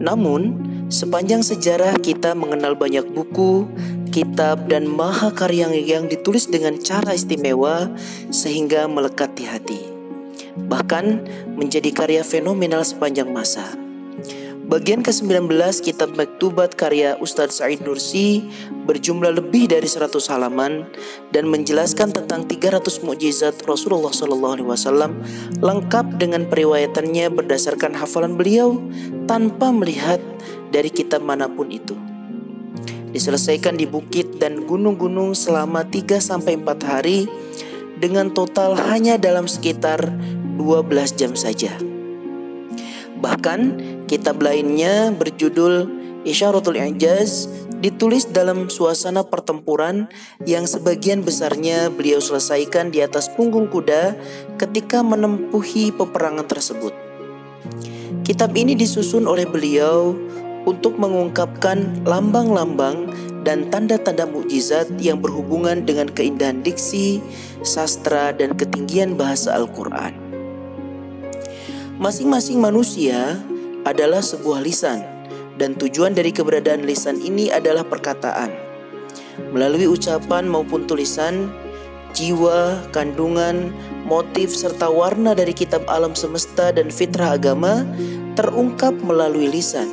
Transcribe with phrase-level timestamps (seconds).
[0.00, 0.56] Namun,
[0.88, 3.68] sepanjang sejarah kita mengenal banyak buku,
[4.08, 7.92] kitab, dan mahakarya yang ditulis dengan cara istimewa
[8.32, 9.80] sehingga melekat di hati.
[10.56, 11.04] Bahkan
[11.60, 13.85] menjadi karya fenomenal sepanjang masa.
[14.66, 15.46] Bagian ke-19
[15.78, 18.50] kitab Maktubat karya Ustadz Said Nursi
[18.82, 20.90] berjumlah lebih dari 100 halaman
[21.30, 25.14] dan menjelaskan tentang 300 mukjizat Rasulullah SAW
[25.62, 28.74] lengkap dengan periwayatannya berdasarkan hafalan beliau
[29.30, 30.18] tanpa melihat
[30.74, 31.94] dari kitab mana pun itu.
[33.14, 37.30] Diselesaikan di bukit dan gunung-gunung selama 3 sampai 4 hari
[38.02, 40.10] dengan total hanya dalam sekitar
[40.58, 41.70] 12 jam saja.
[43.16, 43.60] Bahkan
[44.06, 47.46] kitab lainnya berjudul Isyaratul Ijaz
[47.78, 50.10] ditulis dalam suasana pertempuran
[50.42, 54.18] yang sebagian besarnya beliau selesaikan di atas punggung kuda
[54.58, 56.90] ketika menempuhi peperangan tersebut.
[58.26, 60.18] Kitab ini disusun oleh beliau
[60.66, 63.06] untuk mengungkapkan lambang-lambang
[63.46, 67.22] dan tanda-tanda mukjizat yang berhubungan dengan keindahan diksi,
[67.62, 70.18] sastra, dan ketinggian bahasa Al-Quran.
[72.02, 73.38] Masing-masing manusia
[73.86, 75.06] adalah sebuah lisan,
[75.56, 78.50] dan tujuan dari keberadaan lisan ini adalah perkataan.
[79.54, 81.54] Melalui ucapan maupun tulisan,
[82.10, 83.70] jiwa, kandungan,
[84.04, 87.86] motif, serta warna dari kitab alam semesta dan fitrah agama
[88.34, 89.86] terungkap melalui lisan.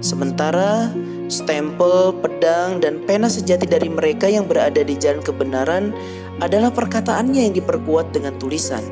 [0.00, 0.88] Sementara
[1.28, 5.92] stempel, pedang, dan pena sejati dari mereka yang berada di jalan kebenaran
[6.40, 8.82] adalah perkataannya yang diperkuat dengan tulisan.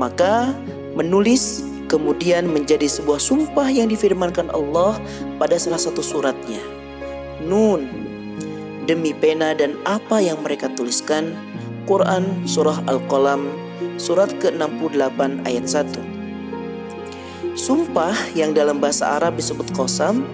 [0.00, 0.54] Maka,
[0.92, 4.98] Menulis kemudian menjadi sebuah sumpah yang difirmankan Allah
[5.38, 6.60] pada salah satu suratnya.
[7.42, 7.86] Nun,
[8.86, 11.34] demi pena dan apa yang mereka tuliskan,
[11.86, 13.50] Quran Surah Al-Qalam
[13.98, 17.58] surat ke-68 ayat 1.
[17.58, 20.24] Sumpah yang dalam bahasa Arab disebut kosam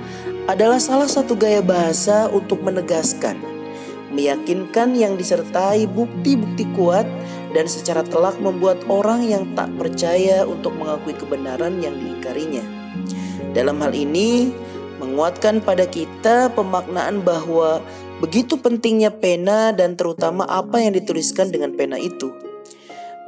[0.49, 3.37] adalah salah satu gaya bahasa untuk menegaskan,
[4.15, 7.05] meyakinkan yang disertai bukti-bukti kuat
[7.57, 12.65] dan secara telak membuat orang yang tak percaya untuk mengakui kebenaran yang diingkarinya.
[13.57, 14.53] Dalam hal ini,
[14.99, 17.81] menguatkan pada kita pemaknaan bahwa
[18.19, 22.35] begitu pentingnya pena dan terutama apa yang dituliskan dengan pena itu.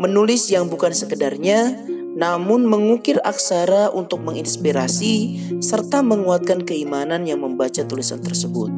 [0.01, 1.77] Menulis yang bukan sekedarnya,
[2.17, 8.73] namun mengukir aksara untuk menginspirasi serta menguatkan keimanan yang membaca tulisan tersebut.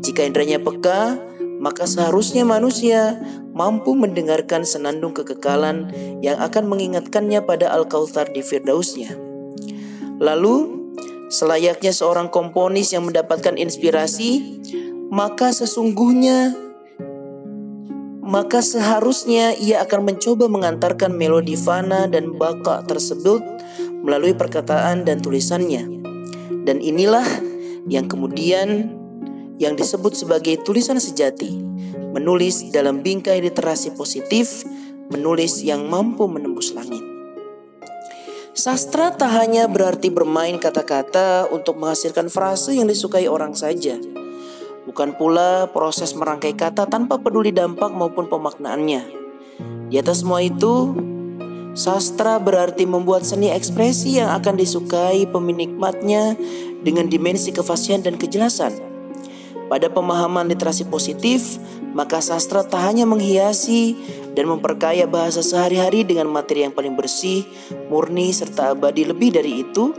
[0.00, 1.18] Jika indranya peka,
[1.56, 3.16] maka seharusnya manusia
[3.56, 5.88] mampu mendengarkan senandung kekekalan
[6.20, 9.16] yang akan mengingatkannya pada Al-Kautsar di Firdausnya.
[10.20, 10.88] Lalu,
[11.32, 14.60] selayaknya seorang komponis yang mendapatkan inspirasi,
[15.08, 16.66] maka sesungguhnya
[18.26, 23.38] maka seharusnya ia akan mencoba mengantarkan melodi fana dan baka tersebut
[24.02, 25.86] melalui perkataan dan tulisannya.
[26.66, 27.22] Dan inilah
[27.86, 28.95] yang kemudian
[29.56, 31.56] yang disebut sebagai tulisan sejati,
[32.12, 34.64] menulis dalam bingkai literasi positif,
[35.08, 37.00] menulis yang mampu menembus langit.
[38.56, 44.00] Sastra tak hanya berarti bermain kata-kata untuk menghasilkan frase yang disukai orang saja.
[44.88, 49.02] Bukan pula proses merangkai kata tanpa peduli dampak maupun pemaknaannya.
[49.92, 50.96] Di atas semua itu,
[51.76, 56.40] sastra berarti membuat seni ekspresi yang akan disukai peminikmatnya
[56.80, 58.95] dengan dimensi kefasihan dan kejelasan
[59.66, 61.58] pada pemahaman literasi positif,
[61.90, 63.98] maka sastra tak hanya menghiasi
[64.36, 67.42] dan memperkaya bahasa sehari-hari dengan materi yang paling bersih,
[67.90, 69.90] murni, serta abadi lebih dari itu,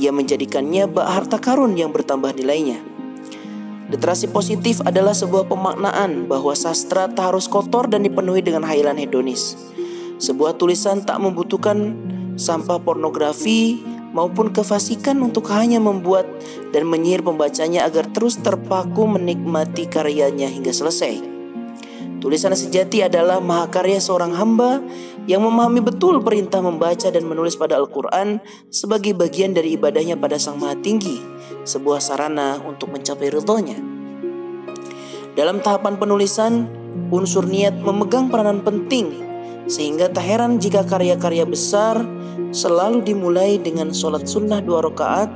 [0.00, 2.80] ia menjadikannya bak harta karun yang bertambah nilainya.
[3.90, 9.58] Literasi positif adalah sebuah pemaknaan bahwa sastra tak harus kotor dan dipenuhi dengan hailan hedonis.
[10.22, 11.96] Sebuah tulisan tak membutuhkan
[12.38, 16.26] sampah pornografi, maupun kefasikan untuk hanya membuat
[16.74, 21.30] dan menyihir pembacanya agar terus terpaku menikmati karyanya hingga selesai.
[22.20, 24.84] Tulisan sejati adalah mahakarya seorang hamba
[25.24, 30.60] yang memahami betul perintah membaca dan menulis pada Al-Quran sebagai bagian dari ibadahnya pada Sang
[30.60, 31.16] Maha Tinggi,
[31.64, 33.80] sebuah sarana untuk mencapai ridhonya.
[35.32, 36.68] Dalam tahapan penulisan,
[37.08, 39.29] unsur niat memegang peranan penting
[39.66, 42.00] Sehingga tak heran jika karya-karya besar
[42.50, 45.30] selalu dimulai dengan sholat sunnah dua rakaat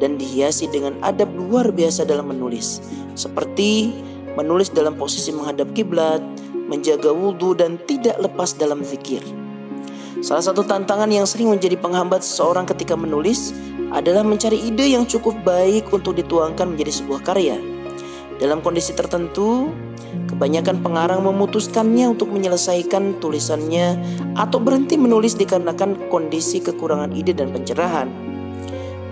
[0.00, 2.80] dan dihiasi dengan adab luar biasa dalam menulis.
[3.14, 3.92] Seperti
[4.34, 6.22] menulis dalam posisi menghadap kiblat,
[6.70, 9.20] menjaga wudhu dan tidak lepas dalam zikir.
[10.20, 13.56] Salah satu tantangan yang sering menjadi penghambat seseorang ketika menulis
[13.90, 17.79] adalah mencari ide yang cukup baik untuk dituangkan menjadi sebuah karya.
[18.40, 19.68] Dalam kondisi tertentu,
[20.32, 24.00] kebanyakan pengarang memutuskannya untuk menyelesaikan tulisannya
[24.32, 28.08] atau berhenti menulis dikarenakan kondisi kekurangan ide dan pencerahan.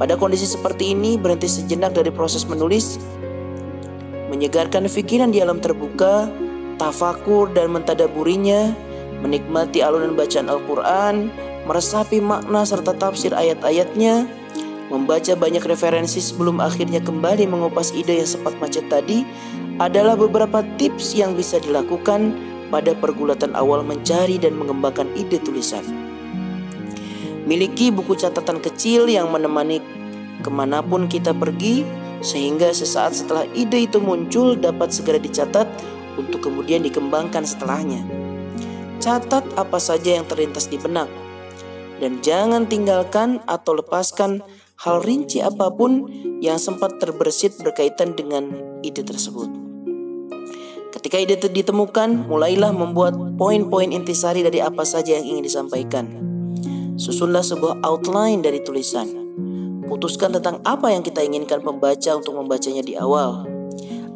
[0.00, 2.96] Pada kondisi seperti ini, berhenti sejenak dari proses menulis,
[4.32, 6.32] menyegarkan pikiran di alam terbuka,
[6.80, 8.72] tafakur dan mentadaburinya,
[9.20, 11.28] menikmati alunan bacaan Al-Quran,
[11.68, 14.24] meresapi makna serta tafsir ayat-ayatnya,
[14.88, 19.24] membaca banyak referensi sebelum akhirnya kembali mengupas ide yang sempat macet tadi
[19.78, 22.34] adalah beberapa tips yang bisa dilakukan
[22.68, 25.84] pada pergulatan awal mencari dan mengembangkan ide tulisan.
[27.48, 29.80] Miliki buku catatan kecil yang menemani
[30.44, 31.84] ke mana pun kita pergi
[32.20, 35.64] sehingga sesaat setelah ide itu muncul dapat segera dicatat
[36.20, 38.04] untuk kemudian dikembangkan setelahnya.
[38.98, 41.06] Catat apa saja yang terlintas di benak
[42.02, 44.42] dan jangan tinggalkan atau lepaskan
[44.78, 46.06] hal rinci apa pun
[46.38, 49.50] yang sempat terbersit berkaitan dengan ide tersebut.
[50.94, 56.06] Ketika ide itu ditemukan, mulailah membuat poin-poin intisari dari apa saja yang ingin disampaikan.
[56.94, 59.10] Susunlah sebuah outline dari tulisan.
[59.90, 63.46] Putuskan tentang apa yang kita inginkan pembaca untuk membacanya di awal.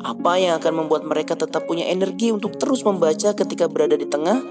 [0.03, 4.43] Apa yang akan membuat mereka tetap punya energi untuk terus membaca ketika berada di tengah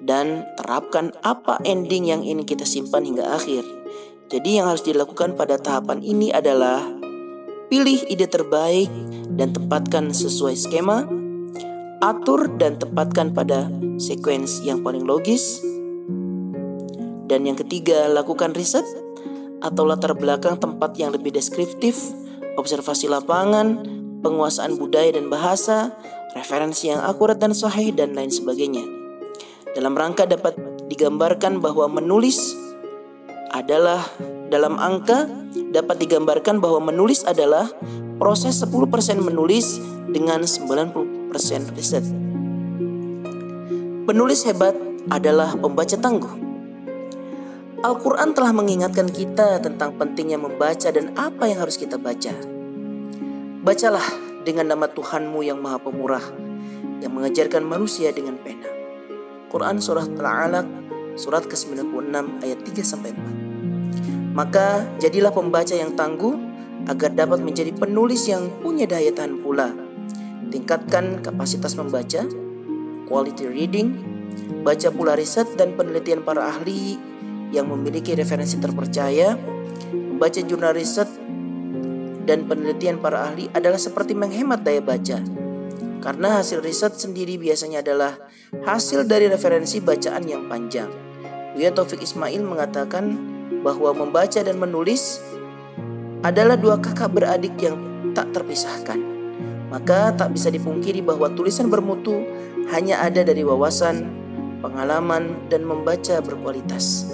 [0.00, 3.64] dan terapkan apa ending yang ingin kita simpan hingga akhir.
[4.28, 6.84] Jadi yang harus dilakukan pada tahapan ini adalah
[7.72, 8.92] pilih ide terbaik
[9.32, 11.08] dan tempatkan sesuai skema,
[12.04, 15.64] atur dan tempatkan pada sequence yang paling logis.
[17.24, 18.84] Dan yang ketiga, lakukan riset
[19.64, 21.96] atau latar belakang tempat yang lebih deskriptif,
[22.60, 23.80] observasi lapangan,
[24.20, 25.96] penguasaan budaya dan bahasa,
[26.36, 28.84] referensi yang akurat dan sahih dan lain sebagainya.
[29.72, 30.56] Dalam rangka dapat
[30.88, 32.57] digambarkan bahwa menulis
[33.68, 34.00] adalah
[34.48, 35.28] dalam angka
[35.76, 37.68] dapat digambarkan bahwa menulis adalah
[38.16, 38.80] proses 10%
[39.20, 39.76] menulis
[40.08, 42.00] dengan 90% riset.
[44.08, 44.72] Penulis hebat
[45.12, 46.32] adalah pembaca tangguh.
[47.84, 52.32] Al-Quran telah mengingatkan kita tentang pentingnya membaca dan apa yang harus kita baca.
[53.68, 54.08] Bacalah
[54.48, 56.24] dengan nama Tuhanmu yang Maha Pemurah,
[57.04, 58.64] yang mengajarkan manusia dengan pena.
[59.52, 60.66] Quran Surah Al-Alaq,
[61.20, 63.37] surat ke-96 ayat 3 sampai 4.
[64.38, 66.38] Maka jadilah pembaca yang tangguh
[66.86, 69.74] agar dapat menjadi penulis yang punya daya tahan pula.
[70.54, 72.22] Tingkatkan kapasitas membaca,
[73.10, 73.98] quality reading,
[74.62, 76.94] baca pula riset dan penelitian para ahli
[77.50, 79.34] yang memiliki referensi terpercaya,
[79.90, 81.10] membaca jurnal riset
[82.22, 85.18] dan penelitian para ahli adalah seperti menghemat daya baca.
[85.98, 88.14] Karena hasil riset sendiri biasanya adalah
[88.62, 90.86] hasil dari referensi bacaan yang panjang.
[91.58, 93.27] Buya Taufik Ismail mengatakan
[93.62, 95.22] bahwa membaca dan menulis
[96.22, 97.78] adalah dua kakak beradik yang
[98.14, 98.98] tak terpisahkan.
[99.68, 102.24] Maka tak bisa dipungkiri bahwa tulisan bermutu
[102.72, 104.08] hanya ada dari wawasan,
[104.64, 107.12] pengalaman, dan membaca berkualitas.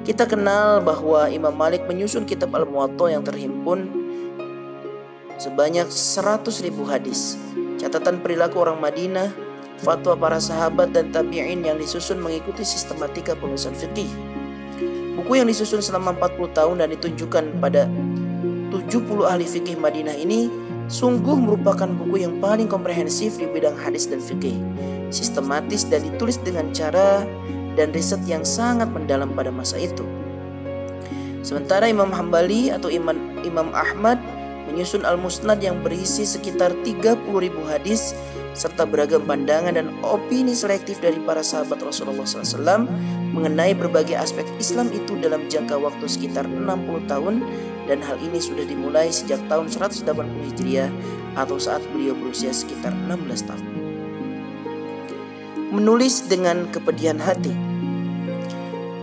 [0.00, 3.86] Kita kenal bahwa Imam Malik menyusun kitab Al-Muwatta yang terhimpun
[5.36, 7.36] sebanyak 100 ribu hadis.
[7.76, 9.32] Catatan perilaku orang Madinah,
[9.80, 14.29] fatwa para sahabat dan tabi'in yang disusun mengikuti sistematika penulisan fikih.
[15.20, 17.84] Buku yang disusun selama 40 tahun dan ditunjukkan pada
[18.72, 20.48] 70 ahli fikih Madinah ini
[20.88, 24.56] sungguh merupakan buku yang paling komprehensif di bidang hadis dan fikih.
[25.12, 27.28] Sistematis dan ditulis dengan cara
[27.76, 30.08] dan riset yang sangat mendalam pada masa itu.
[31.44, 33.12] Sementara Imam Hambali atau Imam,
[33.44, 34.16] Imam Ahmad
[34.72, 38.16] menyusun Al-Musnad yang berisi sekitar 30 ribu hadis
[38.56, 42.88] serta beragam pandangan dan opini selektif dari para sahabat Rasulullah SAW
[43.30, 47.42] mengenai berbagai aspek Islam itu dalam jangka waktu sekitar 60 tahun
[47.86, 50.06] dan hal ini sudah dimulai sejak tahun 180
[50.50, 50.90] Hijriah
[51.38, 53.66] atau saat beliau berusia sekitar 16 tahun.
[55.70, 57.54] Menulis dengan kepedihan hati.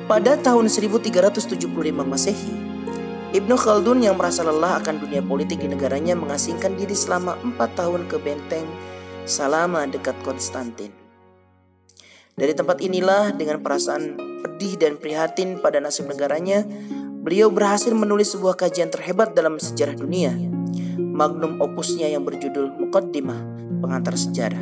[0.08, 1.68] Pada tahun 1375
[2.04, 2.56] Masehi,
[3.36, 8.08] Ibnu Khaldun yang merasa lelah akan dunia politik di negaranya mengasingkan diri selama 4 tahun
[8.08, 8.68] ke benteng
[9.28, 11.07] Salama dekat Konstantin.
[12.38, 14.14] Dari tempat inilah dengan perasaan
[14.46, 16.62] pedih dan prihatin pada nasib negaranya,
[17.26, 20.38] beliau berhasil menulis sebuah kajian terhebat dalam sejarah dunia.
[21.02, 23.42] Magnum opusnya yang berjudul Muqaddimah,
[23.82, 24.62] pengantar sejarah.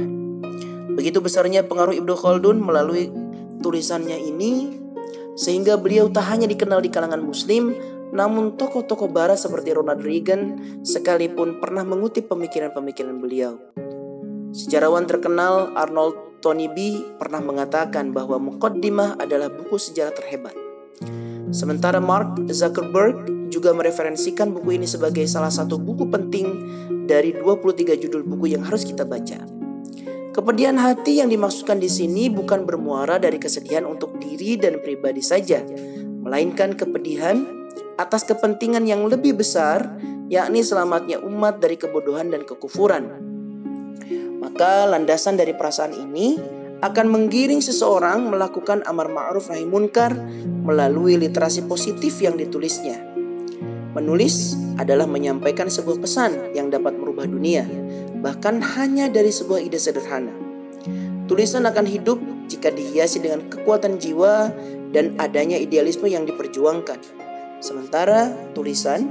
[0.96, 3.12] Begitu besarnya pengaruh Ibnu Khaldun melalui
[3.60, 4.72] tulisannya ini
[5.36, 7.76] sehingga beliau tak hanya dikenal di kalangan muslim
[8.16, 13.60] namun tokoh-tokoh barat seperti Ronald Reagan sekalipun pernah mengutip pemikiran-pemikiran beliau.
[14.56, 20.56] Sejarawan terkenal Arnold Tony B pernah mengatakan bahwa Muqaddimah adalah buku sejarah terhebat.
[21.54, 26.46] Sementara Mark Zuckerberg juga mereferensikan buku ini sebagai salah satu buku penting
[27.06, 29.40] dari 23 judul buku yang harus kita baca.
[30.36, 35.64] Kepedihan hati yang dimaksudkan di sini bukan bermuara dari kesedihan untuk diri dan pribadi saja,
[36.26, 37.40] melainkan kepedihan
[37.96, 39.96] atas kepentingan yang lebih besar,
[40.28, 43.35] yakni selamatnya umat dari kebodohan dan kekufuran.
[44.56, 46.40] Maka landasan dari perasaan ini
[46.80, 50.16] akan menggiring seseorang melakukan amar ma'ruf nahi munkar
[50.64, 53.04] melalui literasi positif yang ditulisnya.
[53.92, 57.68] Menulis adalah menyampaikan sebuah pesan yang dapat merubah dunia,
[58.24, 60.32] bahkan hanya dari sebuah ide sederhana.
[61.28, 64.56] Tulisan akan hidup jika dihiasi dengan kekuatan jiwa
[64.96, 67.04] dan adanya idealisme yang diperjuangkan.
[67.60, 69.04] Sementara tulisan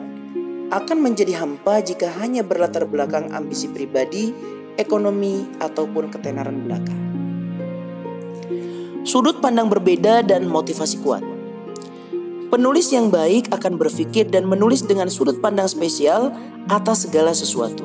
[0.73, 6.97] akan menjadi hampa jika hanya berlatar belakang ambisi pribadi ekonomi, ataupun ketenaran belaka.
[9.05, 11.21] Sudut pandang berbeda dan motivasi kuat.
[12.49, 16.31] Penulis yang baik akan berpikir dan menulis dengan sudut pandang spesial
[16.71, 17.85] atas segala sesuatu.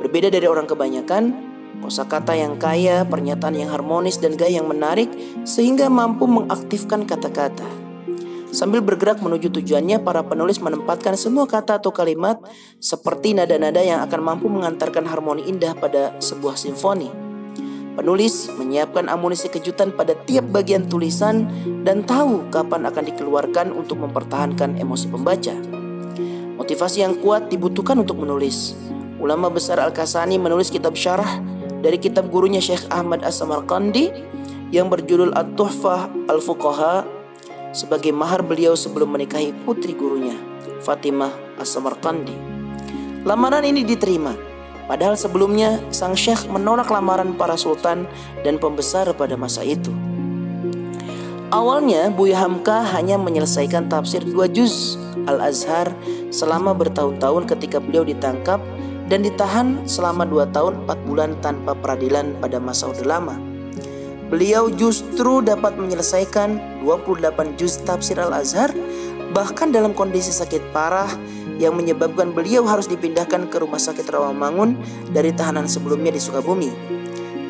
[0.00, 1.36] Berbeda dari orang kebanyakan,
[1.84, 5.12] kosakata yang kaya, pernyataan yang harmonis dan gaya yang menarik
[5.44, 7.89] sehingga mampu mengaktifkan kata-kata.
[8.50, 12.42] Sambil bergerak menuju tujuannya, para penulis menempatkan semua kata atau kalimat
[12.82, 17.30] seperti nada-nada yang akan mampu mengantarkan harmoni indah pada sebuah simfoni.
[17.94, 21.46] Penulis menyiapkan amunisi kejutan pada tiap bagian tulisan
[21.86, 25.54] dan tahu kapan akan dikeluarkan untuk mempertahankan emosi pembaca.
[26.58, 28.74] Motivasi yang kuat dibutuhkan untuk menulis.
[29.22, 31.38] Ulama besar Al-Kasani menulis kitab syarah
[31.84, 34.10] dari kitab gurunya Syekh Ahmad As-Samarqandi
[34.74, 37.19] yang berjudul At-Tuhfah Al-Fuqaha
[37.70, 40.34] sebagai mahar beliau sebelum menikahi putri gurunya,
[40.82, 42.34] Fatimah As-Samarqandi.
[43.22, 44.32] Lamaran ini diterima,
[44.88, 48.08] padahal sebelumnya sang syekh menolak lamaran para sultan
[48.42, 49.92] dan pembesar pada masa itu.
[51.50, 54.94] Awalnya Buya Hamka hanya menyelesaikan tafsir dua juz
[55.26, 55.90] Al-Azhar
[56.30, 58.62] selama bertahun-tahun ketika beliau ditangkap
[59.10, 63.49] dan ditahan selama dua tahun empat bulan tanpa peradilan pada masa Orde Lama.
[64.30, 68.70] Beliau justru dapat menyelesaikan 28 juz tafsir Al-Azhar
[69.34, 71.10] bahkan dalam kondisi sakit parah
[71.58, 74.78] yang menyebabkan beliau harus dipindahkan ke rumah sakit Rawamangun
[75.10, 76.70] dari tahanan sebelumnya di Sukabumi.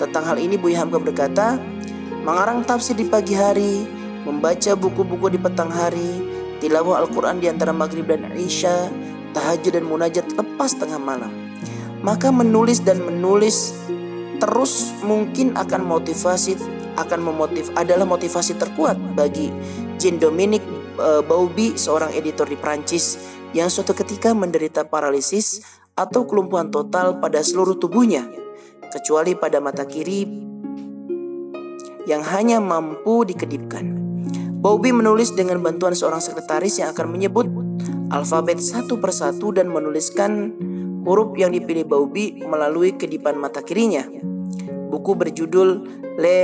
[0.01, 1.61] Tentang hal ini Buya Hamka berkata,
[2.25, 3.85] mengarang tafsir di pagi hari,
[4.25, 6.25] membaca buku-buku di petang hari,
[6.65, 8.89] tilawah Al-Quran di antara maghrib dan isya,
[9.37, 11.31] tahajud dan munajat lepas tengah malam.
[12.01, 13.77] Maka menulis dan menulis
[14.41, 16.57] terus mungkin akan motivasi
[16.97, 19.53] akan memotiv adalah motivasi terkuat bagi
[20.01, 20.65] Jean Dominique
[20.97, 23.21] uh, Bauby seorang editor di Prancis
[23.53, 25.61] yang suatu ketika menderita paralisis
[25.95, 28.25] atau kelumpuhan total pada seluruh tubuhnya
[28.91, 30.27] kecuali pada mata kiri
[32.09, 33.95] yang hanya mampu dikedipkan.
[34.61, 37.49] Bauby menulis dengan bantuan seorang sekretaris yang akan menyebut
[38.13, 40.53] alfabet satu persatu dan menuliskan
[41.05, 44.05] huruf yang dipilih Bauby melalui kedipan mata kirinya.
[44.91, 45.69] Buku berjudul
[46.19, 46.41] Le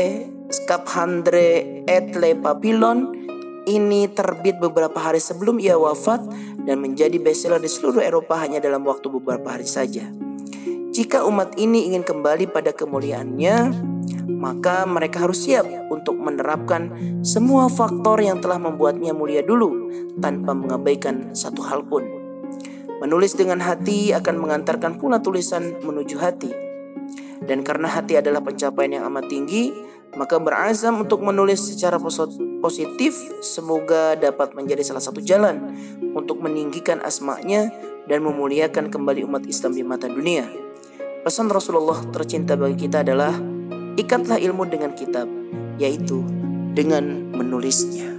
[0.48, 3.10] Scaphandre et Le Papillon
[3.66, 6.22] ini terbit beberapa hari sebelum ia wafat
[6.62, 10.06] dan menjadi bestseller di seluruh Eropa hanya dalam waktu beberapa hari saja.
[10.94, 13.56] Jika umat ini ingin kembali pada kemuliaannya,
[14.32, 19.90] maka mereka harus siap untuk menerapkan semua faktor yang telah membuatnya mulia dulu
[20.22, 22.25] tanpa mengabaikan satu hal pun.
[22.96, 26.48] Menulis dengan hati akan mengantarkan pula tulisan menuju hati.
[27.44, 29.68] Dan karena hati adalah pencapaian yang amat tinggi,
[30.16, 32.00] maka berazam untuk menulis secara
[32.64, 33.12] positif
[33.44, 35.76] semoga dapat menjadi salah satu jalan
[36.16, 37.68] untuk meninggikan asmanya
[38.08, 40.48] dan memuliakan kembali umat Islam di mata dunia.
[41.20, 43.36] Pesan Rasulullah tercinta bagi kita adalah
[44.00, 45.28] ikatlah ilmu dengan kitab,
[45.76, 46.24] yaitu
[46.72, 48.15] dengan menulisnya.